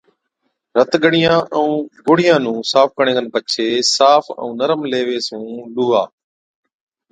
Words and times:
رت 0.77 0.91
ڳڙِيان 1.03 1.39
ائُون 1.55 1.71
گوڙهِيان 2.05 2.39
نُون 2.43 2.57
صاف 2.71 2.87
ڪرڻي 2.97 3.13
کن 3.17 3.27
پڇي 3.33 3.67
صاف 3.97 4.23
ائُون 4.39 4.53
نرم 4.59 4.81
ليوي 4.91 5.17
سُون 5.27 5.43
لُوها 5.75 6.03